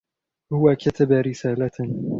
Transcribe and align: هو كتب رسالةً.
هو 0.53 0.73
كتب 0.75 1.11
رسالةً. 1.11 1.99